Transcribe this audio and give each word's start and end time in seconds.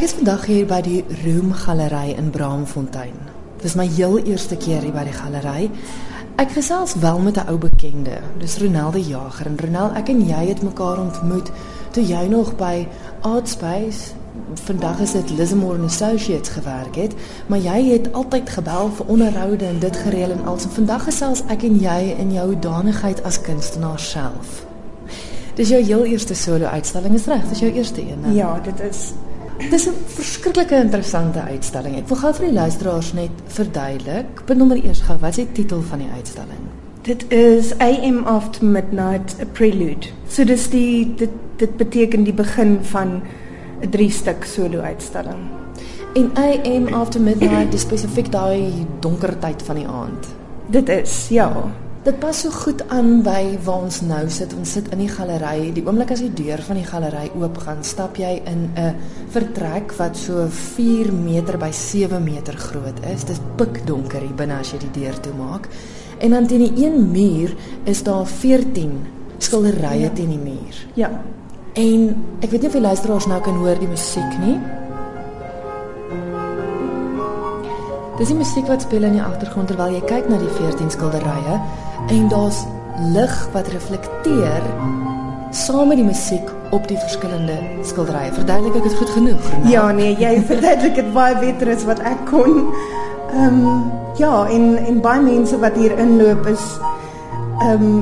Ek 0.00 0.06
is 0.06 0.14
vandag 0.16 0.46
hier 0.48 0.64
by 0.64 0.78
die 0.80 1.00
Room 1.26 1.50
Galery 1.52 2.14
in 2.16 2.30
Braamfontein. 2.32 3.18
Dis 3.60 3.74
my 3.76 3.84
heel 3.84 4.14
eerste 4.22 4.56
keer 4.56 4.80
hier 4.80 4.94
by 4.94 5.02
die 5.04 5.12
galery. 5.12 5.66
Ek 6.40 6.54
gesels 6.56 6.94
wel 7.02 7.20
met 7.20 7.36
'n 7.36 7.44
ou 7.52 7.58
bekende. 7.60 8.16
Dis 8.40 8.56
Ronelde 8.62 9.02
Jager 9.04 9.46
en 9.46 9.58
Ronel, 9.60 9.92
ek 10.00 10.08
en 10.08 10.24
jy 10.24 10.46
het 10.48 10.62
mekaar 10.62 10.98
ontmoet 10.98 11.50
toe 11.92 12.02
jy 12.02 12.24
nog 12.28 12.56
by 12.56 12.88
Artspace 13.20 14.16
vandag 14.54 15.00
is 15.00 15.12
dit 15.12 15.30
Lismore 15.36 15.84
Associates 15.84 16.48
gewerk 16.48 16.96
het, 16.96 17.14
maar 17.46 17.58
jy 17.58 17.92
het 17.92 18.12
altyd 18.12 18.50
gebel 18.50 18.90
vir 18.90 19.06
onderhoude 19.06 19.66
en 19.66 19.78
dit 19.78 19.96
gereël 19.96 20.30
en 20.30 20.46
also 20.46 20.68
vandag 20.68 21.04
gesels 21.04 21.42
ek 21.48 21.62
en 21.62 21.80
jy 21.80 22.16
in 22.18 22.32
jou 22.32 22.58
danigheid 22.58 23.22
as 23.22 23.40
kunstenaar 23.40 24.00
self. 24.00 24.64
Dis 25.54 25.68
jou 25.68 25.82
heel 25.82 26.04
eerste 26.04 26.34
solo 26.34 26.64
uitstalling 26.64 27.14
is 27.14 27.26
reg, 27.26 27.48
dis 27.48 27.58
jou 27.58 27.72
eerste 27.72 28.00
een. 28.00 28.20
Ne? 28.20 28.32
Ja, 28.32 28.60
dit 28.64 28.80
is 28.80 29.12
Dis 29.70 29.86
'n 29.86 29.94
verskriklike 30.06 30.76
interessante 30.76 31.40
uitstalling. 31.40 31.96
Ek 31.96 32.08
wil 32.08 32.16
gou 32.16 32.32
vir 32.34 32.46
die 32.46 32.54
luisteraars 32.54 33.12
net 33.12 33.30
verduidelik. 33.46 34.46
Benommer 34.46 34.76
eers 34.84 35.00
gou, 35.00 35.18
wat 35.18 35.30
is 35.30 35.36
die 35.36 35.52
titel 35.52 35.82
van 35.82 35.98
die 35.98 36.10
uitstalling? 36.16 36.70
dit 37.02 37.32
is 37.32 37.72
AM 37.78 38.24
after 38.24 38.64
midnight 38.64 39.36
a 39.40 39.44
prelude. 39.44 40.08
So 40.28 40.44
dis 40.44 40.68
die 40.70 41.14
dit 41.16 41.32
dit 41.60 41.76
beteken 41.76 42.24
die 42.24 42.34
begin 42.36 42.78
van 42.92 43.22
'n 43.80 43.90
drie 43.90 44.10
stuk 44.10 44.44
solo 44.44 44.80
uitstalling. 44.80 45.48
En 46.14 46.30
AM 46.34 46.94
after 46.94 47.20
midnight 47.20 47.74
is 47.74 47.80
spesifiek 47.80 48.30
daai 48.32 48.86
donker 49.00 49.38
tyd 49.38 49.62
van 49.62 49.76
die 49.76 49.86
aand. 49.86 50.26
Dit 50.66 50.88
is 50.88 51.28
ja. 51.28 51.72
Dit 52.00 52.16
pas 52.16 52.32
so 52.32 52.48
goed 52.50 52.80
aan 52.88 53.18
by 53.20 53.58
waar 53.64 53.82
ons 53.84 53.98
nou 54.08 54.22
sit. 54.32 54.54
Ons 54.56 54.70
sit 54.72 54.86
in 54.94 55.02
die 55.02 55.08
galery. 55.12 55.66
Die 55.76 55.82
oomblik 55.84 56.14
as 56.14 56.22
die 56.24 56.30
deur 56.32 56.62
van 56.64 56.78
die 56.80 56.86
galery 56.88 57.26
oop 57.36 57.58
gaan, 57.60 57.82
stap 57.84 58.16
jy 58.16 58.40
in 58.48 58.70
'n 58.74 58.94
vertrek 59.28 59.92
wat 59.98 60.16
so 60.16 60.46
4 60.48 61.12
meter 61.12 61.58
by 61.58 61.70
7 61.70 62.24
meter 62.24 62.56
groot 62.56 62.96
is. 63.12 63.24
Dit 63.24 63.36
is 63.36 63.40
pikdonker 63.56 64.20
hier 64.20 64.34
binne 64.34 64.58
as 64.60 64.72
jy 64.72 64.78
die 64.78 65.02
deur 65.02 65.20
toemaak. 65.20 65.68
En 66.20 66.30
dan 66.30 66.46
teen 66.46 66.72
die 66.72 66.86
een 66.86 67.10
muur 67.10 67.54
is 67.84 68.02
daar 68.02 68.26
14 68.26 69.06
skilderye 69.38 70.00
Ja. 70.00 70.08
teen 70.14 70.28
die 70.28 70.38
muur. 70.38 70.86
Ja. 70.94 71.10
En 71.74 72.16
ek 72.40 72.50
weet 72.50 72.60
nie 72.60 72.66
of 72.68 72.72
die 72.72 72.80
luisteraars 72.80 73.26
nou 73.26 73.40
kan 73.42 73.56
hoor 73.56 73.78
die 73.78 73.88
musiek 73.88 74.38
nie. 74.38 74.58
Dis 78.18 78.28
die 78.28 78.36
musiek 78.36 78.66
wat 78.66 78.82
speel 78.82 79.02
in 79.02 79.12
die 79.12 79.22
agtergrond 79.22 79.68
terwyl 79.68 79.92
jy 79.92 80.00
kyk 80.00 80.28
na 80.28 80.36
die 80.38 80.48
14 80.48 80.90
skilderye 80.90 81.60
en 82.10 82.28
daar's 82.28 82.64
lig 83.14 83.48
wat 83.52 83.68
reflekteer 83.68 84.62
saam 85.50 85.88
met 85.88 85.96
die 85.96 86.06
musiek 86.06 86.50
op 86.70 86.86
die 86.88 86.98
verskillende 86.98 87.56
skilderye. 87.82 88.32
Verduidelik 88.34 88.76
ek 88.78 88.86
dit 88.86 88.98
goed 88.98 89.10
genoeg? 89.10 89.48
Renate? 89.50 89.70
Ja, 89.72 89.84
nee, 89.94 90.14
jy 90.18 90.36
verduidelik 90.52 90.94
dit 91.00 91.12
baie 91.14 91.38
beter 91.42 91.72
as 91.74 91.86
wat 91.88 92.02
ek 92.06 92.22
kon. 92.30 92.70
Ehm 93.34 93.58
um, 93.62 93.90
ja, 94.18 94.46
en 94.50 94.74
en 94.78 95.00
baie 95.00 95.22
mense 95.22 95.58
wat 95.62 95.78
hier 95.78 95.94
inloop 95.98 96.46
is 96.50 96.64
ehm 97.60 97.86
um, 97.86 98.00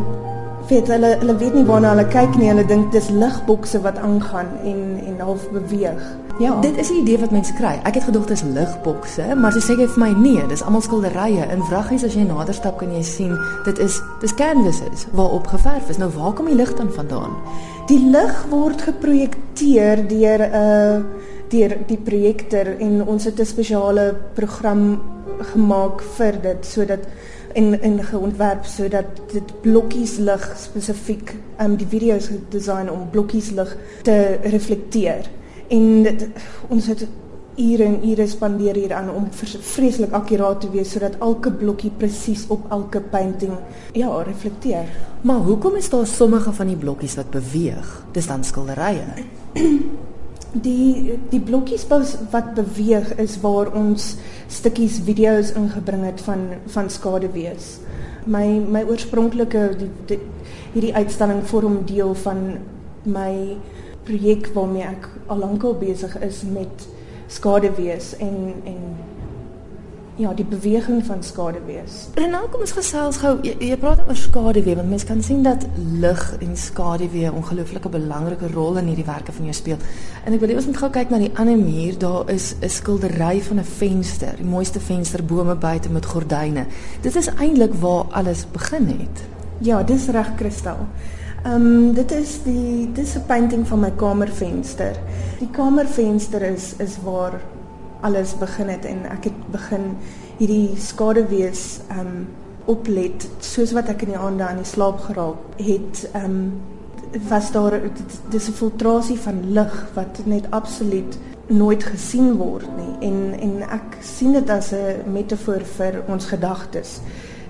weet 0.69 0.89
hulle 0.93 1.17
hulle 1.21 1.37
weet 1.41 1.55
nie 1.57 1.65
waarna 1.69 1.95
hulle 1.95 2.07
kyk 2.13 2.37
nie. 2.37 2.49
Hulle 2.51 2.65
dink 2.69 2.91
dis 2.93 3.09
ligbokse 3.11 3.81
wat 3.85 3.99
aangaan 4.05 4.51
en 4.65 4.81
en 5.07 5.21
half 5.25 5.49
beweeg. 5.51 6.03
Ja. 6.39 6.53
Dit 6.63 6.77
is 6.79 6.91
die 6.93 7.01
idee 7.01 7.19
wat 7.19 7.33
mense 7.35 7.53
kry. 7.59 7.75
Ek 7.89 7.97
het 7.99 8.05
gedog 8.07 8.29
dit 8.29 8.37
is 8.37 8.45
ligbokse, 8.47 9.25
maar 9.35 9.55
sy 9.57 9.63
sê 9.65 9.75
jy 9.81 9.89
vir 9.95 10.03
my 10.05 10.11
nee, 10.21 10.45
dis 10.51 10.63
almal 10.63 10.85
skilderye. 10.87 11.49
In 11.55 11.65
vraggies 11.67 12.05
as 12.07 12.15
jy 12.15 12.27
nader 12.29 12.55
stap 12.55 12.79
kan 12.79 12.93
jy 12.95 13.03
sien 13.07 13.35
dit 13.67 13.81
is 13.83 13.99
dis 14.23 14.35
canvases 14.39 15.09
waarop 15.19 15.49
geverf 15.51 15.91
is. 15.91 15.99
Nou 15.99 16.11
waar 16.15 16.37
kom 16.39 16.51
die 16.51 16.59
lig 16.59 16.75
dan 16.79 16.93
vandaan? 16.95 17.35
Die 17.91 18.01
lig 18.13 18.45
word 18.53 18.85
geprojekteer 18.87 20.05
deur 20.09 20.47
'n 20.47 20.53
uh, 20.63 21.27
deur 21.49 21.75
die 21.89 21.97
projektor 21.97 22.77
en 22.79 23.03
ons 23.07 23.25
het 23.25 23.41
'n 23.41 23.47
spesiale 23.47 24.15
program 24.35 25.01
gemaak 25.53 26.03
vir 26.17 26.35
dit 26.43 26.67
sodat 26.67 27.01
en 27.59 27.81
en 27.83 28.03
geontwerp 28.05 28.67
sodat 28.71 29.23
dit 29.33 29.55
blokkies 29.65 30.17
lig 30.23 30.45
spesifiek 30.57 31.35
um 31.63 31.77
die 31.79 31.89
video's 31.91 32.31
gedesign 32.31 32.91
om 32.93 33.09
blokkies 33.11 33.51
lig 33.57 33.73
te 34.07 34.19
reflekteer. 34.43 35.27
En 35.69 36.03
dit, 36.03 36.29
ons 36.69 36.87
het 36.87 37.07
ure 37.59 37.85
en 37.85 37.97
ure 38.07 38.27
spandeer 38.31 38.79
hieraan 38.79 39.11
om 39.11 39.27
vreeslik 39.73 40.15
akkuraat 40.15 40.61
te 40.63 40.71
wees 40.71 40.93
sodat 40.95 41.19
elke 41.25 41.51
blokkie 41.53 41.91
presies 41.99 42.45
op 42.55 42.71
elke 42.71 43.01
painting 43.01 43.57
ja, 43.93 44.13
reflekteer. 44.23 44.87
Maar 45.21 45.43
hoekom 45.49 45.77
is 45.77 45.91
daar 45.91 46.07
sommige 46.07 46.53
van 46.53 46.71
die 46.71 46.79
blokkies 46.79 47.19
wat 47.19 47.35
beweeg? 47.35 47.91
Dis 48.15 48.31
dan 48.31 48.45
skilderye. 48.45 49.27
Die 50.53 51.19
die 51.29 51.41
blokkies 51.41 51.85
wat 51.89 52.55
beweeg 52.57 53.11
is 53.21 53.37
waar 53.41 53.69
ons 53.77 54.15
stukkies 54.49 55.01
video's 55.05 55.53
ingebring 55.53 56.07
het 56.09 56.21
van 56.25 56.47
van 56.73 56.89
skaduwees. 56.91 57.79
My 58.25 58.47
my 58.59 58.83
oorspronklike 58.89 59.77
die, 59.79 59.91
die, 60.09 60.21
hierdie 60.73 60.95
uitstalling 60.95 61.45
vorm 61.49 61.83
deel 61.85 62.15
van 62.25 62.59
my 63.05 63.57
projek 64.09 64.49
waarmee 64.55 64.89
ek 64.89 65.09
al 65.29 65.45
lankal 65.45 65.77
besig 65.77 66.17
is 66.25 66.43
met 66.49 66.89
skaduwees 67.29 68.15
en 68.19 68.55
en 68.65 68.83
ja, 70.19 70.33
die 70.35 70.45
beweging 70.45 71.05
van 71.07 71.21
skaduwees. 71.23 72.09
Renal, 72.19 72.49
kom 72.51 72.65
ons 72.65 72.75
gesels 72.75 73.21
gou. 73.23 73.37
Jy, 73.47 73.53
jy 73.69 73.77
praat 73.79 74.01
oor 74.03 74.19
skaduwee 74.19 74.75
want 74.79 74.91
mense 74.91 75.07
kan 75.07 75.21
sien 75.23 75.45
dat 75.47 75.67
lig 76.03 76.23
en 76.43 76.57
skaduwee 76.59 77.29
'n 77.29 77.39
ongelooflike 77.39 77.89
belangrike 77.89 78.51
rol 78.55 78.79
in 78.79 78.91
hierdie 78.91 79.07
werke 79.07 79.33
van 79.33 79.45
jou 79.45 79.55
speel. 79.55 79.79
En 80.25 80.33
ek 80.33 80.41
wil 80.41 80.49
hê 80.49 80.57
ons 80.57 80.67
moet 80.67 80.77
gou 80.77 80.91
kyk 80.91 81.11
na 81.11 81.19
die 81.19 81.31
ander 81.35 81.59
muur. 81.59 81.99
Daar 81.99 82.31
is 82.31 82.55
'n 82.61 82.69
skildery 82.69 83.41
van 83.43 83.59
'n 83.59 83.65
venster, 83.65 84.37
die 84.37 84.45
mooiste 84.45 84.81
vensterbome 84.81 85.55
buite 85.55 85.91
met 85.91 86.07
gordyne. 86.07 86.67
Dit 87.01 87.17
is 87.17 87.29
eintlik 87.29 87.75
waar 87.75 88.05
alles 88.11 88.47
begin 88.53 88.87
het. 88.87 89.23
Ja, 89.61 89.83
dis 89.83 90.09
reg 90.09 90.35
kristal. 90.35 90.87
Ehm 91.45 91.55
um, 91.55 91.95
dit 91.95 92.11
is 92.11 92.43
die 92.43 92.91
dis 92.93 93.15
'n 93.15 93.27
painting 93.27 93.67
van 93.67 93.81
my 93.81 93.91
kamervenster. 93.97 94.97
Die 95.39 95.51
kamervenster 95.51 96.43
is 96.43 96.75
is 96.79 96.99
waar 97.05 97.41
alles 98.01 98.35
begin 98.39 98.69
het 98.69 98.85
en 98.85 99.05
ek 99.11 99.25
het 99.25 99.39
begin 99.53 99.97
hierdie 100.39 100.77
skaduwees 100.77 101.81
ehm 101.89 102.07
um, 102.07 102.27
oplet 102.69 103.25
soos 103.41 103.71
wat 103.73 103.89
ek 103.89 104.03
in 104.05 104.11
die 104.13 104.19
aande 104.21 104.45
aan 104.45 104.59
die 104.61 104.69
slaap 104.69 104.99
geraak 105.01 105.57
het. 105.57 106.03
Um, 106.15 106.61
was 107.29 107.53
daar 107.53 107.81
dis 108.29 108.49
'n 108.49 108.53
filtrasie 108.53 109.17
van 109.19 109.53
lig 109.53 109.89
wat 109.95 110.21
net 110.25 110.51
absoluut 110.51 111.19
nooit 111.47 111.85
gesien 111.85 112.37
word 112.37 112.69
nie 112.77 113.09
en 113.09 113.33
en 113.41 113.63
ek 113.63 113.97
sien 114.01 114.33
dit 114.33 114.51
as 114.51 114.73
'n 114.73 115.13
metafoor 115.13 115.65
vir 115.65 116.03
ons 116.09 116.27
gedagtes 116.27 117.01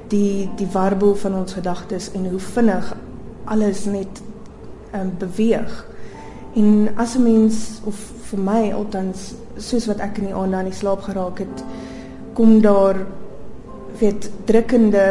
die 0.09 0.49
die 0.57 0.69
warboel 0.73 1.15
van 1.15 1.35
ons 1.35 1.53
gedagtes 1.53 2.13
en 2.13 2.31
hoe 2.31 2.41
vinnig 2.41 2.97
alles 3.45 3.85
net 3.85 4.23
um, 4.95 5.13
beweeg. 5.19 5.87
En 6.55 6.89
as 6.97 7.15
'n 7.15 7.23
mens 7.23 7.81
of 7.85 8.13
vir 8.31 8.41
my 8.45 8.73
althans 8.73 9.35
soos 9.57 9.87
wat 9.89 10.01
ek 10.05 10.19
in 10.19 10.27
die 10.31 10.35
aande 10.37 10.57
aan 10.57 10.69
die 10.71 10.77
slaap 10.77 11.03
geraak 11.07 11.39
het, 11.39 11.65
kom 12.35 12.61
daar 12.61 12.97
weet 14.01 14.31
drukkende 14.47 15.05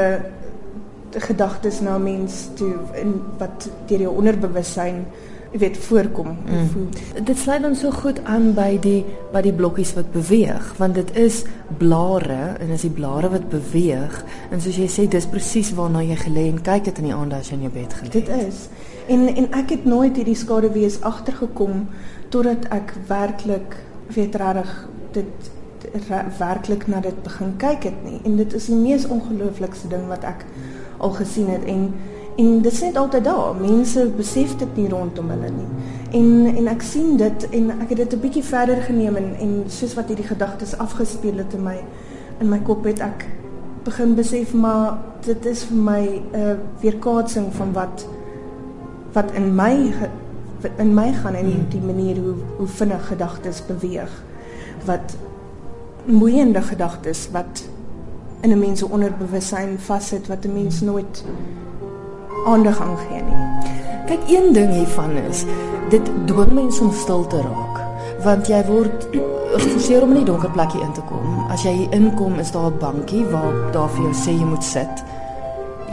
gedagtes 1.18 1.80
na 1.82 1.98
mens 1.98 2.50
toe 2.60 2.74
in 3.02 3.16
wat 3.40 3.70
deur 3.90 4.04
jou 4.06 4.14
onderbewussyn 4.20 5.06
weet 5.58 5.78
voorkom. 5.78 6.28
Mm. 6.46 6.68
Hoe- 6.74 7.24
Dit 7.24 7.38
sluit 7.38 7.62
dan 7.62 7.76
so 7.76 7.92
goed 7.92 8.20
aan 8.26 8.52
by 8.54 8.78
die 8.84 9.06
by 9.32 9.42
die 9.42 9.54
blokkies 9.54 9.94
wat 9.96 10.12
beweeg, 10.12 10.74
want 10.78 10.96
dit 10.96 11.16
is 11.16 11.44
blare 11.80 12.58
en 12.60 12.72
as 12.76 12.82
die 12.84 12.92
blare 12.94 13.30
wat 13.30 13.48
beweeg 13.50 14.20
en 14.52 14.62
soos 14.62 14.76
jy 14.78 14.88
sê 14.92 15.08
dis 15.10 15.26
presies 15.26 15.72
waarna 15.74 16.04
jy 16.04 16.16
gelê 16.16 16.48
en 16.52 16.62
kyk 16.62 16.84
dit 16.92 16.98
in 17.00 17.10
die 17.10 17.14
aande 17.16 17.36
as 17.40 17.50
jy 17.50 17.56
in 17.58 17.62
jou 17.70 17.72
bed 17.74 17.94
gelê 17.94 18.12
Dit 18.12 18.28
het. 18.28 18.48
is. 18.48 18.68
En 19.08 19.28
en 19.36 19.52
ek 19.52 19.70
het 19.70 19.86
nooit 19.86 20.16
hierdie 20.16 20.36
skaduwees 20.36 21.02
agtergekom 21.02 21.88
totdat 22.30 22.68
ek 22.76 22.94
werklik 23.08 23.78
weet 24.16 24.36
regtig 24.36 24.74
dit 25.16 25.52
werklik 26.38 26.88
na 26.88 27.00
dit 27.00 27.24
begin 27.24 27.54
kyk 27.58 27.84
het 27.84 28.04
nie. 28.04 28.20
En 28.24 28.36
dit 28.36 28.54
is 28.54 28.66
die 28.66 28.76
mees 28.76 29.08
ongelooflikste 29.08 29.88
ding 29.88 30.08
wat 30.12 30.24
ek 30.28 30.46
al 30.98 31.16
gesien 31.20 31.50
het 31.54 31.64
en 31.66 31.94
en 32.38 32.60
dit 32.62 32.74
is 32.74 32.82
net 32.82 32.98
altyd 32.98 33.24
daar. 33.24 33.56
Mense 33.58 34.04
besef 34.18 34.56
dit 34.56 34.76
nie 34.78 34.90
rondom 34.90 35.30
hulle 35.30 35.50
nie. 35.50 35.70
En 36.20 36.56
en 36.56 36.68
ek 36.68 36.84
sien 36.86 37.16
dit 37.18 37.48
en 37.50 37.72
ek 37.80 37.90
het 37.90 37.98
dit 37.98 38.14
'n 38.14 38.20
bietjie 38.20 38.44
verder 38.44 38.82
geneem 38.82 39.16
en 39.16 39.34
en 39.40 39.64
soos 39.68 39.94
wat 39.94 40.08
hierdie 40.08 40.28
gedagtes 40.28 40.78
afgespeel 40.78 41.38
het 41.38 41.54
in 41.54 41.64
my 41.64 41.80
in 42.40 42.50
my 42.50 42.60
kop 42.60 42.84
het 42.84 43.00
ek 43.00 43.26
begin 43.84 44.16
besef 44.16 44.54
maar 44.54 44.98
dit 45.26 45.46
is 45.46 45.64
vir 45.64 45.78
my 45.78 46.22
'n 46.34 46.60
weerkaatsing 46.82 47.54
van 47.54 47.74
wat 47.74 48.08
wat 49.18 49.32
in 49.38 49.50
my 49.56 49.74
in 50.78 50.94
my 50.94 51.08
gaan 51.14 51.38
en 51.38 51.50
die, 51.50 51.62
die 51.74 51.82
manier 51.82 52.20
hoe 52.22 52.36
hoe 52.58 52.68
vinnig 52.68 53.08
gedagtes 53.08 53.64
beweeg 53.66 54.14
wat 54.86 55.16
moeiende 56.06 56.62
gedagtes 56.62 57.28
wat 57.32 57.64
in 58.42 58.52
'n 58.52 58.60
mens 58.60 58.80
se 58.80 58.90
onderbewussyn 58.90 59.80
vassit 59.80 60.28
wat 60.28 60.46
'n 60.46 60.54
mens 60.54 60.82
nooit 60.82 61.24
aandag 62.46 62.82
aan 62.82 62.98
gee 62.98 63.22
nie. 63.22 63.44
Kyk, 64.06 64.24
een 64.30 64.54
ding 64.54 64.72
hiervan 64.74 65.12
is 65.30 65.46
dit 65.90 66.06
dwing 66.26 66.52
mense 66.52 66.84
om 66.84 66.92
stil 66.92 67.28
te 67.28 67.42
raak. 67.42 67.78
want 68.24 68.50
jy 68.50 68.60
word 68.68 69.08
geforseer 69.62 70.04
om 70.04 70.14
in 70.16 70.22
die 70.22 70.30
donker 70.30 70.52
plekkie 70.52 70.82
in 70.84 70.94
te 70.96 71.04
kom. 71.10 71.46
As 71.54 71.64
jy 71.66 71.88
inkom, 71.96 72.40
is 72.42 72.52
daar 72.52 72.72
'n 72.72 72.80
bankie 72.80 73.26
waar 73.26 73.54
daar 73.72 73.90
vir 73.90 74.04
jou 74.04 74.14
sê 74.14 74.32
jy 74.32 74.46
moet 74.46 74.64
sit. 74.64 75.04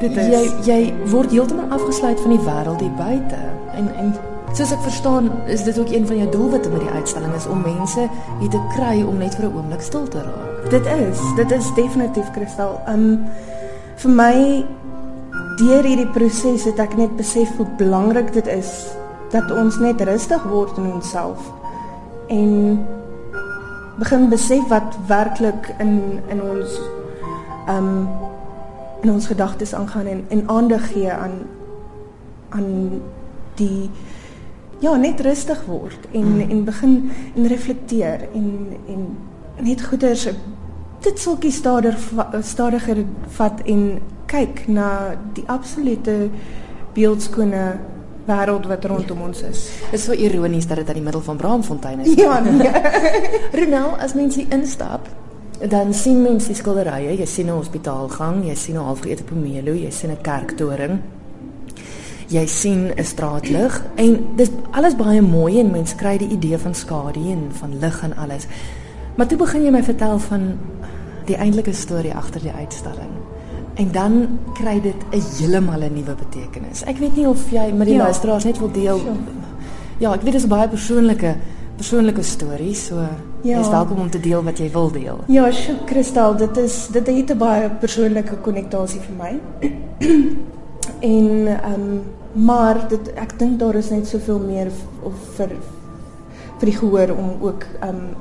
Dit 0.04 0.16
is 0.20 0.26
Jy 0.28 0.40
jy 0.68 0.78
word 1.08 1.32
heeltemal 1.32 1.70
afgesluit 1.72 2.18
van 2.20 2.34
die 2.34 2.42
wêreld 2.44 2.82
hier 2.84 2.96
buite. 2.98 3.38
En 3.72 3.88
en 3.96 4.10
soos 4.54 4.74
ek 4.74 4.82
verstaan, 4.84 5.30
is 5.50 5.64
dit 5.64 5.78
ook 5.80 5.90
een 5.90 6.04
van 6.06 6.18
jou 6.20 6.26
doelwitte 6.30 6.70
met 6.70 6.84
die 6.84 6.92
uitstalling 6.92 7.32
is 7.34 7.46
om 7.48 7.62
mense 7.64 8.04
hier 8.40 8.50
te 8.52 8.60
kry 8.74 9.00
om 9.02 9.16
net 9.18 9.34
vir 9.34 9.48
'n 9.48 9.56
oomblik 9.56 9.80
stil 9.80 10.04
te 10.08 10.20
raak. 10.20 10.68
Dit 10.70 10.86
is, 10.86 11.20
dit 11.36 11.50
is 11.50 11.74
definitief 11.74 12.30
kristal. 12.36 12.80
Um 12.88 13.24
vir 13.96 14.10
my 14.10 14.64
deur 15.58 15.84
hierdie 15.84 16.10
proses 16.12 16.64
het 16.64 16.78
ek 16.78 16.96
net 16.96 17.16
besef 17.16 17.56
hoe 17.56 17.66
belangrik 17.78 18.32
dit 18.32 18.46
is 18.46 18.70
dat 19.30 19.50
ons 19.50 19.78
net 19.78 20.00
rustig 20.00 20.42
word 20.42 20.78
in 20.78 20.92
onsself 20.92 21.38
en 22.28 22.86
begin 23.98 24.28
besef 24.28 24.68
wat 24.68 24.98
werklik 25.06 25.74
in 25.78 26.20
in 26.28 26.42
ons 26.42 26.80
um 27.68 28.08
in 29.04 29.12
ons 29.12 29.26
gedagtes 29.26 29.74
aangaan 29.76 30.06
en 30.06 30.24
en 30.28 30.48
aandag 30.48 30.88
gee 30.92 31.12
aan 31.12 31.38
aan 32.48 33.00
die 33.54 33.90
ja, 34.80 34.96
net 34.96 35.20
rustig 35.20 35.64
word 35.66 36.08
en 36.12 36.34
mm. 36.34 36.50
en 36.50 36.64
begin 36.64 37.10
en 37.36 37.46
reflekteer 37.46 38.28
en 38.34 38.48
en 38.88 39.06
net 39.60 39.84
goeders 39.84 40.28
dit 41.04 41.18
sulkie 41.20 41.52
stadiger 41.52 41.96
stadiger 42.42 43.04
vat 43.38 43.60
en 43.64 43.88
kyk 44.26 44.64
na 44.66 44.88
die 45.36 45.44
absolute 45.46 46.14
beeldskone 46.94 47.64
wêreld 48.24 48.66
wat 48.70 48.84
rondom 48.88 49.20
ons 49.26 49.42
is. 49.44 49.66
Dit 49.90 49.98
is 49.98 50.06
so 50.08 50.16
ironies 50.16 50.66
dat 50.66 50.80
dit 50.80 50.88
aan 50.88 50.96
die 51.00 51.04
middel 51.04 51.22
van 51.22 51.36
Braamfontein 51.36 52.00
is. 52.00 52.14
Ja, 52.16 52.38
nee. 52.40 52.70
Ronel, 53.58 53.98
as 54.00 54.14
mens 54.16 54.38
hier 54.40 54.48
instap, 54.48 55.08
dan 55.68 55.94
sien 55.94 56.22
mens 56.22 56.46
die 56.46 56.54
skilderye, 56.54 57.16
jy 57.18 57.26
sien 57.26 57.46
'n 57.46 57.56
hospitaalgang, 57.56 58.44
jy 58.46 58.54
sien 58.54 58.74
'n 58.76 58.84
halfgeëte 58.84 59.24
pomelo, 59.24 59.72
jy 59.72 59.90
sien 59.90 60.10
'n 60.10 60.20
kerktoring. 60.22 60.98
Jy 62.28 62.46
sien 62.46 62.90
'n 62.96 63.04
straatlig 63.04 63.82
en 63.96 64.26
dis 64.36 64.50
alles 64.70 64.96
baie 64.96 65.22
mooi 65.22 65.58
en 65.60 65.70
mens 65.70 65.94
kry 65.94 66.18
die 66.18 66.28
idee 66.28 66.58
van 66.58 66.74
skadu 66.74 67.20
en 67.30 67.48
van 67.52 67.78
lig 67.78 68.02
en 68.02 68.16
alles. 68.16 68.46
Maar 69.16 69.26
toe 69.26 69.38
begin 69.38 69.62
jy 69.64 69.70
my 69.70 69.82
vertel 69.82 70.18
van 70.18 70.58
die 71.26 71.36
eintlike 71.36 71.72
storie 71.72 72.14
agter 72.14 72.40
die 72.40 72.52
uitstalling. 72.52 73.12
En 73.74 73.88
dan 73.92 74.38
kry 74.54 74.80
dit 74.80 74.94
'n 75.12 75.20
heeltemal 75.38 75.80
'n 75.82 75.92
nuwe 75.94 76.14
betekenis. 76.14 76.82
Ek 76.84 76.98
weet 76.98 77.16
nie 77.16 77.28
of 77.28 77.50
jy 77.50 77.72
met 77.72 77.86
die 77.86 77.96
Ja. 77.96 78.02
luisteraars 78.02 78.44
net 78.44 78.58
wil 78.58 78.70
deel. 78.72 78.98
Sure. 78.98 79.12
Ja, 79.98 80.12
ek 80.12 80.22
weet 80.22 80.32
dit 80.32 80.42
is 80.42 80.44
'n 80.44 80.48
baie 80.48 80.68
persoonlike 80.68 81.36
persoonlike 81.76 82.22
storie, 82.22 82.74
so 82.74 82.96
Ja. 83.42 83.58
jy's 83.58 83.68
welkom 83.68 83.98
om 83.98 84.10
te 84.10 84.20
deel 84.20 84.42
wat 84.42 84.58
jy 84.58 84.70
wil 84.72 84.90
deel. 84.90 85.18
Ja, 85.26 85.50
sjoe, 85.52 85.76
Kristal, 85.84 86.36
dit 86.36 86.56
is 86.56 86.88
dit 86.92 87.06
het 87.06 87.30
'n 87.30 87.38
baie 87.38 87.70
persoonlike 87.80 88.36
konnektasie 88.42 89.00
vir 89.00 89.16
my. 89.18 89.40
en 91.00 91.46
ehm 91.46 91.74
um, 91.74 92.02
maar 92.32 92.88
dit 92.88 93.12
ek 93.14 93.38
dink 93.38 93.58
daar 93.58 93.74
is 93.74 93.90
net 93.90 94.06
soveel 94.06 94.38
meer 94.38 94.70
of 95.02 95.12
vir 95.36 95.48
vir 96.58 96.70
die 96.70 96.76
gehoor 96.78 97.10
om 97.10 97.36
ook 97.40 97.66
ehm 97.80 97.88
um, 97.88 98.16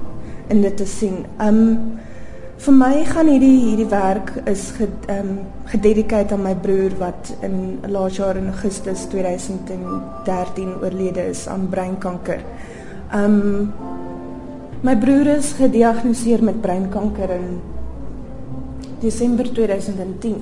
in 0.47 0.61
dit 0.61 0.77
te 0.77 0.85
sien. 0.85 1.25
Ehm 1.39 1.47
um, 1.47 1.99
vir 2.57 2.73
my 2.73 3.03
gaan 3.05 3.27
hierdie 3.27 3.59
hierdie 3.59 3.89
werk 3.89 4.33
is 4.45 4.71
ge, 4.77 4.87
ehm 5.07 5.19
um, 5.19 5.39
gededikeer 5.65 6.31
aan 6.31 6.43
my 6.43 6.55
broer 6.55 6.91
wat 6.99 7.33
in 7.41 7.79
laas 7.87 8.15
jaar 8.15 8.37
in 8.37 8.47
Augustus 8.47 9.05
2013 9.09 10.73
oorlede 10.81 11.29
is 11.29 11.47
aan 11.47 11.67
breinkanker. 11.69 12.39
Um, 13.13 13.73
My 14.83 14.97
broer 14.99 15.27
is 15.37 15.53
gediagnoseer 15.55 16.41
met 16.43 16.61
breinkanker 16.61 17.29
in 17.29 17.61
Desember 18.99 19.47
2010. 19.53 20.41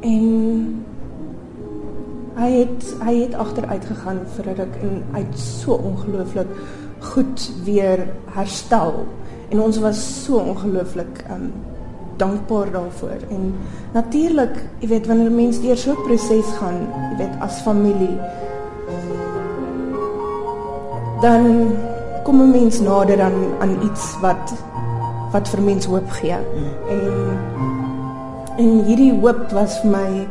En 0.00 0.24
hy 2.38 2.48
het 2.56 2.88
hy 3.04 3.14
het 3.20 3.36
agteruit 3.38 3.84
gegaan 3.84 4.18
vir 4.34 4.48
'n 4.48 4.56
ruk 4.58 4.74
en 4.82 5.04
hy 5.12 5.22
het 5.22 5.38
so 5.38 5.78
ongelooflik 5.78 6.50
goed 6.98 7.50
weer 7.64 8.08
herstel. 8.34 9.06
En 9.48 9.60
ons 9.60 9.78
was 9.78 10.24
so 10.24 10.38
ongelooflik 10.38 11.24
um 11.30 11.52
dankbaar 12.16 12.70
daarvoor. 12.72 13.22
En 13.30 13.54
natuurlik, 13.92 14.64
jy 14.78 14.88
weet 14.88 15.06
wanneer 15.06 15.30
'n 15.30 15.34
mens 15.34 15.60
deur 15.60 15.76
so 15.76 15.90
'n 15.90 16.02
proses 16.06 16.50
gaan, 16.58 16.80
jy 17.10 17.16
weet 17.16 17.40
as 17.40 17.60
familie, 17.60 18.18
dan 21.20 21.72
kom 22.24 22.40
'n 22.40 22.50
mens 22.50 22.80
nader 22.80 23.20
aan 23.22 23.38
aan 23.58 23.76
iets 23.82 24.16
wat 24.20 24.52
wat 25.32 25.48
vir 25.48 25.62
mens 25.62 25.86
hoop 25.86 26.10
gee. 26.10 26.36
En 26.88 27.38
en 28.56 28.84
hierdie 28.84 29.12
hoop 29.20 29.50
was 29.52 29.80
vir 29.80 29.90
my 29.90 30.28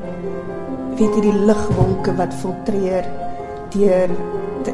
weet 0.98 1.13
hierdie 1.13 1.39
ligwolke 1.45 2.16
wat 2.16 2.34
filtreer 2.34 3.06
deur 3.69 4.10
te- 4.63 4.74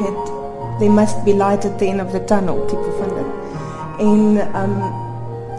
weet 0.00 0.32
they 0.78 0.88
must 0.88 1.24
be 1.24 1.34
light 1.34 1.64
at 1.64 1.78
the 1.78 1.86
end 1.86 2.00
of 2.00 2.10
the 2.12 2.24
tunnel 2.24 2.64
tipe 2.66 2.90
van 2.98 3.08
dit. 3.18 3.30
En 3.98 4.22
um 4.62 4.74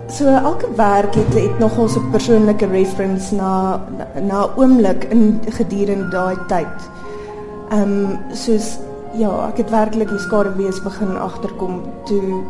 so 0.08 0.26
elke 0.28 0.68
werk 0.76 1.16
het 1.16 1.34
het 1.34 1.60
nogal 1.60 1.88
so 1.88 2.00
'n 2.00 2.10
persoonlike 2.12 2.66
reference 2.66 3.36
na 3.36 3.80
na- 4.22 4.46
'n 4.46 4.50
oomblik 4.58 5.04
in 5.04 5.42
gedurende 5.50 6.08
daai 6.10 6.38
tyd. 6.48 6.76
Um 7.72 8.20
soos 8.32 8.78
ja, 9.18 9.32
ek 9.50 9.64
het 9.64 9.72
werklik 9.72 10.10
die 10.12 10.22
skaduwees 10.24 10.82
begin 10.84 11.18
agterkom 11.18 11.84
toe 12.10 12.44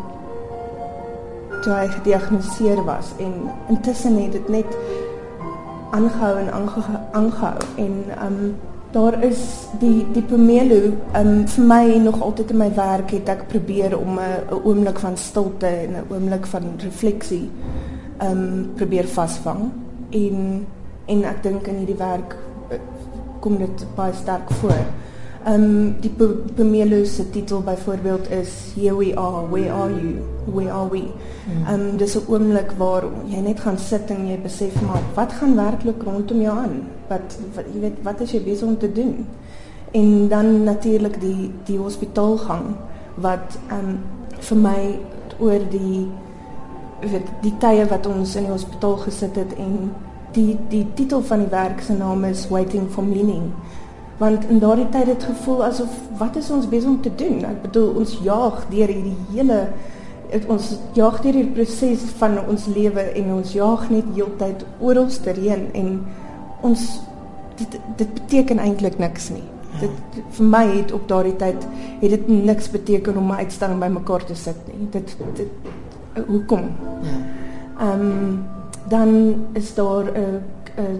toe 1.64 1.74
hy 1.74 1.88
gediagnoseer 1.96 2.84
was 2.86 3.14
en 3.22 3.34
intussen 3.74 4.18
het 4.22 4.36
dit 4.38 4.50
net 4.54 4.78
aangehou 5.96 6.34
en 6.42 6.52
aangehou 6.54 7.00
aangehou 7.18 7.70
en 7.82 7.96
um 8.28 8.40
daar 8.96 9.18
is 9.28 9.42
die 9.82 10.06
die 10.16 10.24
pomelo 10.24 10.94
um 11.20 11.32
vir 11.56 11.66
my 11.72 11.98
nog 12.04 12.22
altyd 12.22 12.54
in 12.54 12.62
my 12.62 12.70
werk 12.76 13.12
het 13.12 13.30
ek 13.34 13.48
probeer 13.52 13.98
om 13.98 14.20
'n 14.20 14.46
'n 14.52 14.62
oomblik 14.64 15.00
van 15.00 15.18
stilte 15.18 15.68
en 15.68 15.96
'n 15.96 16.06
oomblik 16.10 16.46
van 16.46 16.64
refleksie 16.78 17.50
um 18.22 18.72
probeer 18.76 19.08
vasvang 19.08 19.72
en 20.10 20.66
en 21.06 21.24
ek 21.24 21.44
dink 21.44 21.68
in 21.68 21.76
hierdie 21.76 21.98
werk 21.98 22.36
eh, 22.70 22.80
kom 23.40 23.58
dit 23.58 23.86
baie 23.96 24.14
sterk 24.14 24.52
voor. 24.52 24.86
Um 25.45 25.95
die 26.01 26.09
P- 26.09 26.53
Pomelo 26.56 27.03
se 27.06 27.30
titel 27.30 27.62
byvoorbeeld 27.62 28.31
is 28.31 28.74
Here 28.75 28.95
we 28.95 29.13
are, 29.15 29.45
where 29.47 29.71
are 29.74 29.92
you? 29.92 30.15
Where 30.53 30.71
are 30.71 30.89
we? 30.89 31.03
Um 31.71 31.97
dis 31.97 32.16
'n 32.18 32.23
oomblik 32.28 32.71
waar 32.78 33.04
jy 33.28 33.40
net 33.42 33.59
gaan 33.59 33.78
sit 33.78 34.09
en 34.09 34.28
jy 34.28 34.40
besef 34.42 34.81
maar 34.81 35.02
wat 35.14 35.33
gaan 35.33 35.56
werklik 35.56 36.02
rondom 36.04 36.42
jou 36.42 36.57
aan? 36.57 36.81
Wat, 37.07 37.37
wat 37.56 37.66
jy 37.73 37.80
weet 37.80 37.97
wat 38.04 38.21
is 38.21 38.31
jy 38.31 38.42
besig 38.44 38.68
om 38.68 38.78
te 38.78 38.92
doen? 38.92 39.28
En 39.92 40.28
dan 40.28 40.64
natuurlik 40.64 41.21
die 41.21 41.52
die 41.66 41.78
hospitaalgang 41.78 42.66
wat 43.16 43.57
um 43.71 43.99
vir 44.40 44.57
my 44.57 44.99
oor 45.40 45.59
die 45.69 46.07
weet 47.02 47.28
die 47.42 47.54
tye 47.59 47.85
wat 47.90 48.06
ons 48.07 48.35
in 48.35 48.44
die 48.44 48.52
hospitaal 48.52 48.97
gesit 48.97 49.35
het 49.35 49.54
en 49.57 49.92
die 50.31 50.57
die 50.69 50.87
titel 50.94 51.21
van 51.21 51.40
die 51.40 51.49
werk 51.52 51.81
se 51.81 51.94
naam 51.94 52.23
is 52.23 52.47
Waiting 52.49 52.90
for 52.90 53.04
Meaning 53.04 53.52
want 54.18 54.45
in 54.50 54.60
daardie 54.60 54.90
tyd 54.90 55.07
het 55.07 55.24
gevoel 55.24 55.66
asof 55.66 55.95
wat 56.18 56.36
is 56.36 56.50
ons 56.50 56.69
besig 56.69 56.90
om 56.90 57.02
te 57.02 57.12
doen? 57.16 57.44
Ek 57.45 57.62
bedoel 57.62 57.90
ons 58.00 58.18
jaag 58.24 58.64
deur 58.69 58.88
hierdie 58.88 59.18
hele 59.34 59.68
het 60.30 60.45
ons 60.50 60.72
jaag 60.98 61.19
deur 61.22 61.36
hierdie 61.36 61.56
proses 61.57 62.06
van 62.19 62.38
ons 62.48 62.66
lewe 62.72 63.04
en 63.19 63.34
ons 63.40 63.52
jaag 63.54 63.90
net 63.92 64.07
heeltyd 64.16 64.64
oral 64.80 65.12
terheen 65.28 65.68
en 65.74 65.92
ons 66.66 66.86
dit 67.60 67.78
dit 67.98 68.16
beteken 68.19 68.60
eintlik 68.60 68.98
niks 69.00 69.30
nie. 69.36 69.44
Dit 69.80 70.19
vir 70.38 70.48
my 70.48 70.64
het 70.72 70.92
op 70.95 71.07
daardie 71.12 71.36
tyd 71.40 71.68
het 72.02 72.10
dit 72.16 72.28
niks 72.31 72.69
beteken 72.72 73.18
om 73.18 73.31
'n 73.31 73.44
uitstalling 73.44 73.80
bymekaar 73.80 74.26
te 74.26 74.36
sit 74.36 74.60
nie. 74.68 74.88
Dit 74.92 75.18
dit 75.36 75.52
hoekom? 76.28 76.72
Ja. 77.04 77.18
Ehm 77.80 78.02
um, 78.02 78.44
dan 78.88 79.36
is 79.54 79.74
daar 79.74 80.06
'n 80.06 80.42
'n 80.78 81.00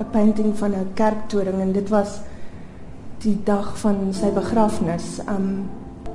'n 0.00 0.10
painting 0.10 0.56
van 0.58 0.70
'n 0.70 0.90
kerktoring 0.94 1.60
en 1.60 1.72
dit 1.72 1.88
was 1.88 2.20
die 3.18 3.38
dag 3.44 3.78
van 3.78 3.96
sy 4.10 4.32
begrafnis. 4.32 5.18
Ehm 5.26 5.34
um, 5.36 5.68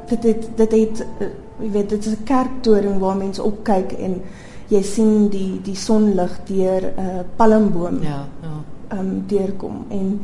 dit 0.08 0.24
het 0.24 0.50
dit 0.56 0.72
het 0.72 1.06
uh, 1.20 1.28
jy 1.60 1.72
weet 1.72 1.90
dit 1.90 2.06
is 2.06 2.12
'n 2.14 2.24
kerktoring 2.24 3.00
waar 3.00 3.18
mense 3.18 3.44
opkyk 3.44 3.92
en 3.92 4.22
jy 4.68 4.82
sien 4.82 5.30
die 5.30 5.62
die 5.64 5.76
sonlig 5.76 6.40
deur 6.46 6.82
'n 6.82 7.00
uh, 7.00 7.20
palmboom 7.36 8.02
Ja, 8.02 8.26
ja. 8.42 8.56
ehm 8.88 9.00
um, 9.00 9.24
deurkom 9.28 9.86
en 9.90 10.22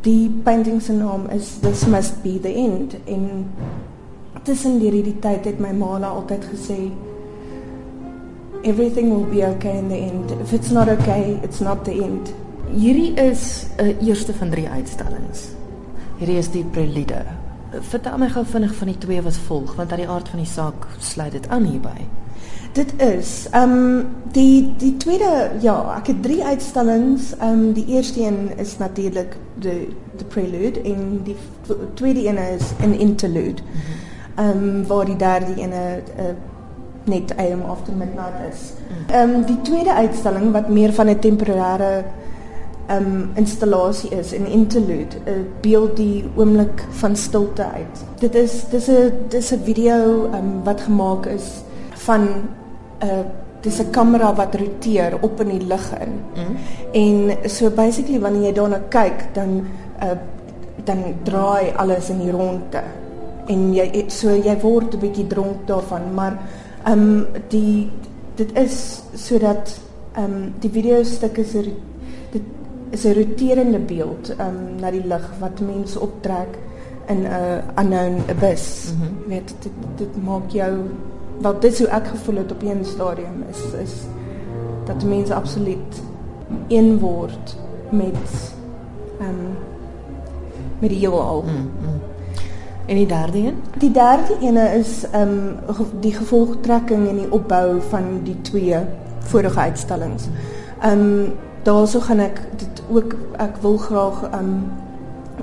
die 0.00 0.30
painting 0.42 0.82
se 0.82 0.92
naam 0.92 1.26
is 1.30 1.58
This 1.60 1.86
must 1.86 2.22
be 2.22 2.40
the 2.40 2.54
end 2.54 2.96
en 3.04 3.46
tussen 4.42 4.78
deur 4.78 4.92
hierdie 4.92 5.18
tyd 5.18 5.44
het 5.44 5.60
my 5.60 5.72
ma 5.72 6.08
altyd 6.08 6.44
gesê 6.44 6.90
everything 8.62 9.10
will 9.10 9.28
be 9.30 9.46
okay 9.46 9.78
in 9.78 9.88
the 9.88 9.96
end 9.96 10.30
if 10.42 10.52
it's 10.52 10.70
not 10.70 10.88
okay 10.88 11.38
it's 11.42 11.60
not 11.60 11.84
the 11.84 11.92
end 11.92 12.34
Hierdie 12.72 13.14
is 13.14 13.66
'n 13.76 13.96
eerste 14.06 14.32
van 14.32 14.50
drie 14.50 14.68
uitstallings. 14.68 15.48
Hierdie 16.18 16.38
is 16.38 16.50
die 16.50 16.64
prelude. 16.64 17.24
vertel 17.80 18.18
my 18.18 18.28
gou 18.28 18.44
vinnig 18.46 18.74
van 18.74 18.86
die 18.86 18.98
twee 18.98 19.22
wat 19.22 19.36
volg 19.48 19.74
want 19.74 19.92
aan 19.92 19.98
die 19.98 20.08
aard 20.08 20.28
van 20.28 20.38
die 20.38 20.48
saak 20.48 20.86
sluit 20.98 21.32
dit 21.32 21.48
aan 21.48 21.64
hierby. 21.64 22.06
Dit 22.72 22.94
is 23.02 23.46
ehm 23.50 23.72
um, 23.72 24.06
die 24.32 24.74
die 24.78 24.96
tweede 24.96 25.50
ja, 25.60 25.96
ek 25.96 26.06
het 26.06 26.22
drie 26.22 26.44
uitstallings. 26.44 27.36
Ehm 27.38 27.50
um, 27.50 27.72
die 27.72 27.86
eerste 27.86 28.20
een 28.20 28.50
is 28.58 28.78
natuurlik 28.78 29.36
the 29.60 29.88
the 30.16 30.24
prelude 30.24 30.82
en 30.82 31.20
die 31.22 31.36
tweede 31.94 32.26
een 32.28 32.38
is 32.38 32.72
an 32.82 32.92
interlude. 32.92 33.62
Ehm 34.34 34.48
um, 34.48 34.86
waar 34.86 35.04
die 35.04 35.16
derde 35.16 35.54
een 35.56 35.70
'n 35.70 36.02
uh, 36.18 36.34
net 37.04 37.34
I 37.40 37.52
am 37.52 37.62
after 37.62 37.92
midnight 37.92 38.52
is. 38.52 38.72
Ehm 39.06 39.30
um, 39.30 39.44
die 39.44 39.60
tweede 39.62 39.94
uitstalling 39.94 40.52
wat 40.52 40.68
meer 40.68 40.92
van 40.92 41.08
'n 41.08 41.18
temporêre 41.18 42.04
um, 42.90 43.30
installasie 43.34 44.10
is, 44.10 44.32
'n 44.32 44.46
interlude, 44.46 45.16
'n 45.26 45.46
beeld 45.60 45.96
die 45.96 46.24
oomblik 46.36 46.84
van 46.90 47.16
stilte 47.16 47.64
uit. 47.64 48.04
Dit 48.18 48.34
is 48.34 48.64
dis 48.70 48.88
'n 48.88 49.12
dis 49.28 49.52
'n 49.52 49.62
video 49.64 50.24
ehm 50.24 50.34
um, 50.34 50.64
wat 50.64 50.80
gemaak 50.80 51.26
is 51.26 51.62
van 51.90 52.22
'n 52.22 53.04
uh, 53.04 53.24
dis 53.60 53.78
'n 53.78 53.90
kamera 53.90 54.34
wat 54.34 54.54
roteer 54.54 55.18
op 55.20 55.40
in 55.40 55.48
die 55.48 55.66
lug 55.66 55.92
in. 56.00 56.12
Mm. 56.34 56.56
En 56.92 57.48
so 57.48 57.70
basically 57.70 58.20
wanneer 58.20 58.42
jy 58.42 58.52
daarna 58.52 58.80
kyk, 58.88 59.34
dan 59.34 59.66
uh, 60.02 60.18
dan 60.84 60.98
draai 61.22 61.72
alles 61.76 62.10
in 62.10 62.18
die 62.18 62.30
ronde 62.30 62.82
en 63.46 63.74
jy 63.74 64.04
so 64.06 64.28
jy 64.28 64.60
word 64.60 64.94
'n 64.94 64.98
bietjie 64.98 65.26
dronk 65.26 65.66
daarvan, 65.66 66.14
maar 66.14 66.38
Ehm 66.84 67.00
um, 67.00 67.26
die 67.48 67.90
dit 68.36 68.50
is 68.58 69.02
sodat 69.16 69.78
ehm 70.12 70.24
um, 70.24 70.54
die 70.60 70.70
video 70.70 71.02
stuk 71.02 71.38
is 71.40 71.54
er, 71.54 71.64
dit 71.64 71.93
is 72.94 73.04
'n 73.04 73.12
roterende 73.18 73.78
beeld 73.78 74.36
ehm 74.36 74.48
um, 74.48 74.80
na 74.80 74.90
die 74.90 75.06
lig 75.06 75.26
wat 75.38 75.60
mense 75.60 76.00
optrek 76.00 76.58
in 77.06 77.22
'n 77.22 77.62
unknown 77.80 78.22
abyss. 78.30 78.92
Mm 78.92 79.00
-hmm. 79.00 79.28
Weet 79.28 79.54
dit 79.62 79.72
dit 79.96 80.24
maak 80.24 80.50
jou 80.50 80.72
wat 81.40 81.62
dit 81.62 81.74
so 81.76 81.84
ek 81.84 82.06
gevoel 82.06 82.36
het 82.36 82.52
op 82.52 82.62
een 82.62 82.84
stadium 82.84 83.44
is 83.50 83.62
is 83.82 83.94
dat 84.84 85.04
mense 85.04 85.34
absoluut 85.34 86.02
een 86.68 86.98
word 86.98 87.56
met 87.90 88.54
ehm 89.20 89.28
um, 89.28 89.56
met 90.78 90.90
die 90.90 90.98
heelal. 90.98 91.42
Mm 91.42 91.48
-hmm. 91.48 92.00
En 92.86 92.96
die 92.96 93.06
derde 93.06 93.38
een? 93.38 93.56
Die 93.78 93.90
derde 93.90 94.36
ene 94.40 94.74
is 94.78 95.04
ehm 95.10 95.28
um, 95.28 95.56
die 96.00 96.12
gevolgtrekking 96.14 97.08
en 97.08 97.16
die 97.16 97.32
opbou 97.32 97.80
van 97.88 98.20
die 98.22 98.40
twee 98.40 98.76
vorige 99.18 99.58
uitstallings. 99.58 100.28
Ehm 100.80 101.00
um, 101.00 101.32
daaroor 101.64 102.02
gaan 102.06 102.20
ek 102.20 102.40
dit 102.60 102.82
ook 102.92 103.14
ek 103.42 103.60
wil 103.60 103.76
graag 103.76 104.22
ehm 104.30 104.38
um, 104.38 104.72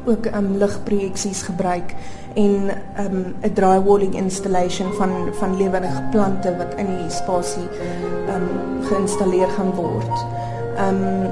ook 0.05 0.25
ehm 0.25 0.45
um, 0.45 0.57
ligprojeksies 0.57 1.41
gebruik 1.41 1.95
en 2.33 2.69
ehm 2.95 3.15
um, 3.15 3.35
'n 3.41 3.53
drywalling 3.53 4.15
installation 4.15 4.93
van 4.93 5.11
van 5.31 5.57
lewendige 5.57 6.03
plante 6.11 6.57
wat 6.57 6.73
in 6.75 6.97
die 6.97 7.09
spasie 7.09 7.67
ehm 8.27 8.35
um, 8.35 8.83
geïnstalleer 8.89 9.49
gaan 9.57 9.73
word. 9.75 10.25
Ehm 10.77 11.03
um, 11.03 11.31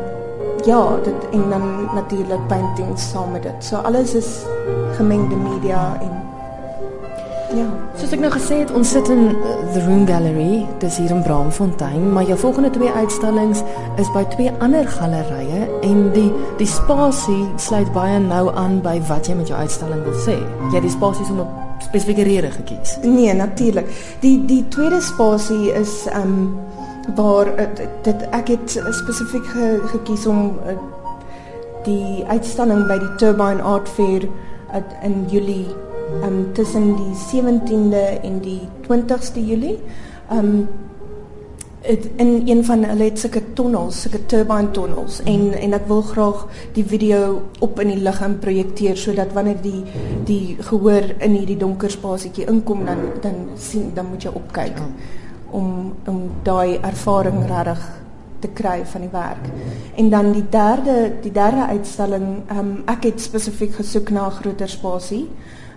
ja, 0.66 1.00
dit 1.04 1.30
en 1.32 1.50
dan 1.50 1.90
natuurlik 1.94 2.48
paintings 2.48 3.10
saam 3.10 3.32
met 3.32 3.44
dit. 3.44 3.64
So 3.64 3.76
alles 3.76 4.14
is 4.14 4.46
gemengde 4.98 5.36
media 5.36 5.98
en 6.02 6.29
ja. 7.56 7.66
Soos 8.00 8.14
ek 8.16 8.22
nou 8.24 8.32
gesê 8.34 8.60
het, 8.62 8.72
ons 8.76 8.92
sit 8.96 9.10
in 9.14 9.32
uh, 9.32 9.54
the 9.74 9.82
Room 9.86 10.06
Gallery, 10.08 10.66
dis 10.82 11.00
hier 11.02 11.14
in 11.14 11.24
Braamfontein, 11.26 12.12
maar 12.14 12.28
jou 12.28 12.38
volgende 12.40 12.70
twee 12.76 12.92
uitstallings 12.92 13.64
is 14.02 14.12
by 14.16 14.24
twee 14.36 14.52
ander 14.66 14.88
gallerye 14.98 15.66
en 15.86 16.04
die 16.16 16.30
die 16.60 16.70
spasie 16.70 17.42
sluit 17.62 17.90
baie 17.96 18.20
nou 18.24 18.46
aan 18.54 18.80
by 18.86 18.98
wat 19.10 19.30
jy 19.30 19.38
met 19.40 19.50
jou 19.52 19.60
uitstalling 19.60 20.04
wil 20.06 20.20
sê. 20.26 20.38
Jy 20.74 20.84
die 20.86 20.94
spasie 20.94 21.26
om 21.34 21.42
'n 21.46 21.50
spesifieke 21.80 22.24
rede 22.24 22.52
gekies. 22.52 22.98
Nee, 23.04 23.34
natuurlik. 23.34 23.88
Die 24.22 24.46
die 24.46 24.68
tweede 24.68 25.02
spasie 25.02 25.74
is 25.74 26.08
um 26.14 26.58
waar 27.16 27.48
uh, 27.48 27.66
dit 28.04 28.30
ek 28.32 28.48
het 28.48 28.82
spesifiek 28.92 29.46
ge, 29.46 29.82
gekies 29.86 30.26
om 30.28 30.60
uh, 30.68 30.78
die 31.84 32.26
uitstalling 32.28 32.88
by 32.88 33.00
die 33.00 33.16
Turbine 33.16 33.62
Art 33.62 33.90
Fair 33.90 34.24
uh, 34.24 34.82
in 35.04 35.26
Julie 35.30 35.66
um 36.24 36.54
tussen 36.54 36.96
die 36.96 37.14
17de 37.16 38.06
en 38.24 38.40
die 38.40 38.62
20ste 38.88 39.42
Julie. 39.46 39.80
Um 40.32 40.68
het 41.82 42.10
in 42.20 42.44
een 42.46 42.66
van 42.66 42.84
hulle 42.84 43.04
het 43.04 43.20
sulke 43.20 43.54
tonnels, 43.54 44.02
sulke 44.02 44.26
turbine 44.26 44.72
tonnels 44.72 45.22
en 45.24 45.54
en 45.54 45.74
ek 45.74 45.86
wil 45.88 46.02
graag 46.02 46.42
die 46.76 46.84
video 46.84 47.42
op 47.60 47.80
in 47.80 47.94
die 47.94 48.02
lig 48.04 48.20
en 48.22 48.36
projekteer 48.40 48.98
sodat 48.98 49.32
wanneer 49.34 49.62
die 49.64 49.86
die 50.28 50.58
gehoor 50.60 51.08
in 51.20 51.38
hierdie 51.40 51.58
donker 51.58 51.92
spasietjie 51.92 52.50
inkom 52.52 52.84
dan 52.86 53.08
dan 53.22 53.40
sien 53.56 53.94
dan 53.96 54.12
moet 54.12 54.28
jy 54.28 54.36
opkyk. 54.36 54.78
Ja 54.78 55.18
om 55.52 55.96
om 56.06 56.22
daai 56.44 56.78
ervaring 56.82 57.42
regtig 57.50 57.86
te 58.40 58.48
kry 58.56 58.86
van 58.88 59.04
die 59.04 59.12
werk. 59.12 59.48
En 60.00 60.10
dan 60.10 60.32
die 60.32 60.46
derde 60.50 61.12
die 61.22 61.32
derde 61.32 61.66
uitstalling, 61.76 62.28
ehm 62.48 62.60
um, 62.60 62.76
ek 62.88 63.10
het 63.10 63.22
spesifiek 63.22 63.74
gesoek 63.76 64.10
na 64.10 64.28
'n 64.28 64.38
groter 64.40 64.70
spasie. 64.70 65.28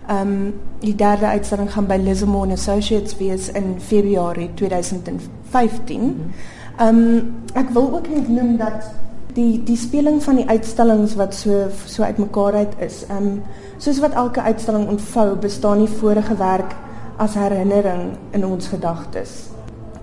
Ehm 0.07 0.33
um, 0.33 0.55
die 0.81 0.95
derde 0.95 1.27
uitstalling 1.27 1.73
gaan 1.73 1.87
by 1.87 1.99
Lismore 2.03 2.53
Associates 2.53 3.17
wees 3.19 3.49
in 3.49 3.77
Februarie 3.79 4.51
2015. 4.55 6.33
Ehm 6.77 6.89
um, 6.89 7.35
ek 7.55 7.71
wil 7.71 7.93
ook 7.93 8.09
net 8.09 8.29
noem 8.29 8.57
dat 8.57 8.91
die 9.35 9.63
die 9.63 9.77
speling 9.77 10.23
van 10.23 10.37
die 10.37 10.49
uitstallings 10.49 11.15
wat 11.15 11.35
so 11.35 11.69
so 11.87 12.03
uitmekaar 12.03 12.55
uit 12.55 12.75
is. 12.79 13.05
Ehm 13.09 13.27
um, 13.27 13.43
soos 13.79 14.01
wat 14.01 14.13
elke 14.15 14.43
uitstalling 14.43 14.89
ontvou, 14.89 15.37
bestaan 15.37 15.79
die 15.79 15.95
vorige 16.01 16.37
werk 16.37 16.75
as 17.17 17.35
herinnering 17.35 18.17
in 18.31 18.47
ons 18.47 18.69
gedagtes 18.69 19.53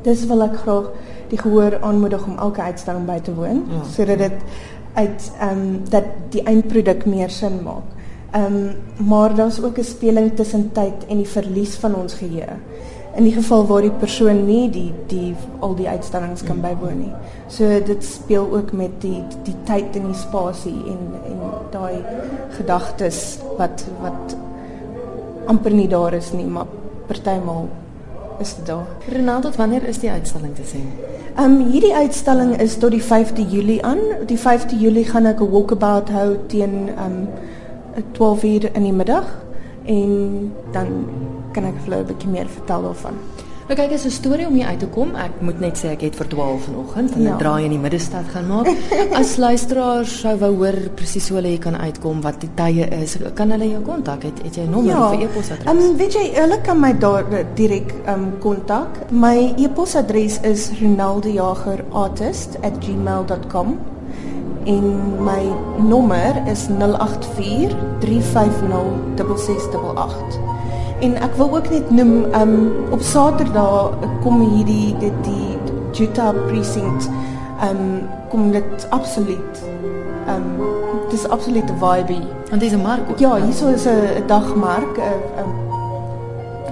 dis 0.06 0.26
wil 0.30 0.44
ek 0.46 0.60
graag 0.64 0.92
die 1.30 1.40
gehoor 1.40 1.78
aanmoedig 1.86 2.26
om 2.28 2.38
elke 2.40 2.64
uitstalling 2.72 3.06
by 3.08 3.20
te 3.24 3.34
woon 3.36 3.64
ja. 3.70 3.84
sodat 3.94 4.24
dit 4.26 4.38
uit 4.96 5.32
ehm 5.40 5.60
um, 5.60 5.66
dat 5.92 6.08
die 6.34 6.44
eindproduk 6.50 7.06
meer 7.06 7.30
sin 7.30 7.60
maak. 7.64 7.98
Um, 8.36 8.72
maar 9.08 9.36
daar 9.36 9.48
is 9.48 9.64
ook 9.64 9.78
een 9.78 9.84
speling 9.84 10.36
tussen 10.36 10.72
tijd 10.72 11.06
en 11.08 11.18
die 11.18 11.28
verlies 11.28 11.76
van 11.76 11.96
ons 11.96 12.14
geheue. 12.14 12.58
In 13.16 13.24
die 13.24 13.34
geval 13.34 13.66
waar 13.68 13.82
die 13.82 13.92
persoon 13.92 14.46
niet 14.46 14.74
die, 14.74 14.94
die, 15.08 15.36
al 15.60 15.76
die 15.76 15.88
uitstellings 15.88 16.44
kan 16.44 16.62
bijwonen. 16.62 17.16
So 17.48 17.66
dit 17.86 18.04
speelt 18.04 18.54
ook 18.54 18.72
met 18.72 19.02
die, 19.02 19.24
die 19.44 19.56
tijd 19.64 19.96
en 19.96 20.06
die 20.06 20.16
spatie 20.16 20.78
en, 20.86 21.00
en 21.26 21.40
die 21.72 22.04
gedachten 22.50 23.12
wat, 23.58 23.86
wat 24.02 24.36
amper 25.46 25.74
niet 25.74 25.90
daar 25.90 26.14
is, 26.14 26.32
nie, 26.32 26.46
maar 26.46 26.66
partijmaal 27.08 27.68
is 28.40 28.56
dit 28.56 28.66
daar. 28.66 28.86
Renal, 29.08 29.42
tot 29.42 29.56
wanneer 29.56 29.84
is 29.88 30.00
die 30.00 30.10
uitstalling 30.10 30.56
te 30.56 30.64
zien? 30.66 30.92
Um, 31.40 31.44
ehm, 31.44 31.70
hierdie 31.72 31.96
uitstalling 31.96 32.58
is 32.62 32.78
tot 32.78 32.92
die 32.92 33.04
5de 33.04 33.50
Julie 33.50 33.86
aan. 33.86 34.00
Die 34.26 34.38
5de 34.38 34.78
Julie 34.80 35.06
gaan 35.06 35.26
ek 35.26 35.42
'n 35.42 35.50
walkabout 35.50 36.10
hou 36.10 36.38
teen 36.48 36.90
um, 37.06 37.28
12 38.12 38.44
uur 38.44 38.76
in 38.76 38.84
die 38.84 38.94
middag 38.94 39.26
en 39.86 40.54
dan 40.72 40.88
kan 41.54 41.66
ek 41.66 41.76
vir 41.84 41.94
julle 41.94 42.04
'n 42.04 42.08
bietjie 42.08 42.30
meer 42.30 42.48
vertel 42.48 42.82
daarvan. 42.82 43.14
Nou 43.70 43.78
kyk, 43.78 43.92
is 43.92 44.06
'n 44.06 44.10
storie 44.10 44.48
om 44.48 44.54
hier 44.54 44.66
uit 44.66 44.80
te 44.80 44.88
kom. 44.88 45.16
Ek 45.16 45.32
moet 45.42 45.60
net 45.60 45.78
sê 45.78 45.86
ek 45.92 46.02
het 46.02 46.16
vir 46.16 46.28
12 46.28 46.64
vanoggend 46.64 47.12
en 47.12 47.22
'n 47.22 47.24
ja. 47.24 47.38
draai 47.38 47.64
in 47.64 47.70
die 47.70 47.80
middestad 47.80 48.24
gaan 48.34 48.48
maak. 48.48 48.68
As 49.14 49.38
luisteraars 49.46 50.20
sou 50.20 50.38
wou 50.38 50.56
hoor 50.56 50.90
presies 50.96 51.30
hoe 51.30 51.38
hulle 51.38 51.48
hier 51.48 51.60
kan 51.60 51.78
uitkom, 51.78 52.22
wat 52.22 52.42
die 52.42 52.50
tye 52.56 52.88
is, 53.02 53.18
kan 53.34 53.52
hulle 53.52 53.70
jou 53.70 53.82
kontak? 53.82 54.24
Het, 54.24 54.44
het 54.44 54.56
jy 54.56 54.64
'n 54.64 54.70
nommer 54.70 54.96
ja. 54.96 55.06
of 55.06 55.12
'n 55.14 55.22
e-posadres? 55.22 55.66
Ehm 55.66 55.78
um, 55.78 55.98
weet 55.98 56.14
jy, 56.14 56.32
hulle 56.34 56.62
kan 56.62 56.80
my 56.80 56.98
daar 56.98 57.26
direk 57.54 57.94
ehm 58.06 58.14
um, 58.14 58.32
kontak. 58.40 58.88
My 59.12 59.54
e-posadres 59.58 60.40
is 60.42 60.72
ronaldejagerartist@gmail.com 60.82 63.80
en 64.66 64.86
my 65.24 65.44
nommer 65.88 66.48
is 66.48 66.68
084 66.68 67.76
350 68.00 69.38
6688. 69.38 70.40
En 71.00 71.16
ek 71.16 71.36
wil 71.36 71.56
ook 71.56 71.70
net 71.70 71.92
noem 71.92 72.26
um 72.36 72.56
op 72.92 73.02
Saterdag 73.02 73.96
kom 74.24 74.42
hierdie 74.44 74.96
dit 75.00 75.24
die 75.24 75.58
Juta 75.96 76.32
precinct 76.48 77.10
um 77.64 78.08
kom 78.30 78.52
dit 78.52 78.88
absoluut 78.90 79.64
um 80.28 80.50
dis 81.10 81.28
absolute 81.28 81.74
vibe. 81.80 82.20
Want 82.50 82.62
dis 82.62 82.74
'n 82.74 82.82
mark. 82.82 83.10
Ook, 83.10 83.20
ja, 83.20 83.36
hier 83.36 83.74
is 83.74 83.86
'n 83.86 84.28
dagmark, 84.28 84.98
'n 84.98 85.40
um, 85.40 85.54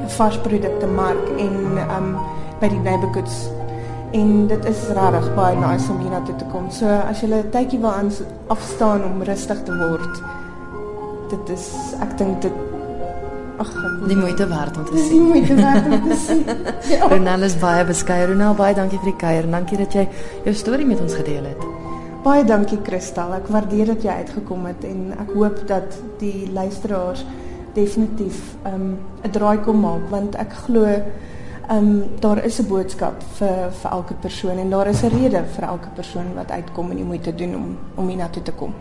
varsprodukte 0.07 0.87
mark 0.87 1.25
en 1.37 1.77
um 1.97 2.15
by 2.59 2.67
die 2.67 2.79
neighborhoods 2.79 3.56
en 4.11 4.47
dit 4.47 4.65
is 4.65 4.87
regtig 4.95 5.27
baie 5.35 5.57
nice 5.59 5.91
om 5.91 5.99
hier 5.99 6.11
na 6.11 6.21
toe 6.21 6.35
te 6.35 6.45
kom. 6.51 6.71
So 6.71 6.87
as 6.87 7.21
jy 7.21 7.27
'n 7.27 7.49
tydjie 7.51 7.79
wil 7.79 7.91
aan 7.91 8.11
afstaan 8.47 9.03
om 9.03 9.23
rustig 9.23 9.63
te 9.63 9.77
word, 9.77 10.21
dit 11.29 11.49
is 11.49 11.95
ek 12.01 12.17
dink 12.17 12.41
dit 12.41 12.53
Ag, 13.57 13.71
die 14.05 14.15
moeite 14.15 14.47
werd 14.47 14.77
om 14.77 14.85
te 14.85 14.97
sien. 14.97 15.09
Die 15.09 15.21
moeite 15.21 15.55
werd 15.55 15.85
om 15.85 16.09
te 16.09 16.15
sien. 16.15 16.43
ja. 16.93 17.07
Ronel 17.07 17.41
is 17.41 17.57
baie 17.57 17.85
beskeie. 17.85 18.27
Ronel, 18.29 18.53
baie 18.53 18.75
dankie 18.77 18.99
vir 19.01 19.09
die 19.09 19.17
kuier 19.17 19.47
dankie 19.49 19.77
dat 19.77 19.93
jy 19.97 20.03
jou 20.45 20.53
storie 20.53 20.85
met 20.85 21.01
ons 21.01 21.15
gedeel 21.17 21.43
het. 21.49 21.63
Baie 22.21 22.43
dankie 22.45 22.77
Kristal. 22.85 23.33
Ek 23.33 23.49
waardeer 23.49 23.85
dat 23.95 24.05
jy 24.05 24.13
uitgekom 24.21 24.65
het 24.69 24.85
en 24.85 25.15
ek 25.17 25.33
hoop 25.33 25.63
dat 25.67 25.97
die 26.21 26.51
luisteraars 26.53 27.25
definitief 27.73 28.37
ehm 28.63 28.75
um, 28.75 28.97
'n 29.25 29.31
draai 29.31 29.57
kom 29.65 29.81
maak 29.81 30.05
want 30.09 30.35
ek 30.35 30.53
glo 30.65 30.85
um, 31.71 32.03
daar 32.19 32.43
is 32.43 32.59
'n 32.59 32.67
boodskap 32.67 33.23
vir 33.37 33.71
vir 33.81 33.91
elke 33.91 34.13
persoon 34.13 34.57
en 34.57 34.69
daar 34.69 34.87
is 34.87 35.03
'n 35.03 35.09
rede 35.09 35.43
vir 35.55 35.63
elke 35.63 35.89
persoon 35.95 36.33
wat 36.35 36.51
uitkom 36.51 36.89
en 36.89 36.95
die 36.95 37.05
moeite 37.05 37.35
doen 37.35 37.55
om 37.55 37.77
om 37.95 38.07
hiernatoe 38.07 38.43
te 38.43 38.51
kom. 38.51 38.73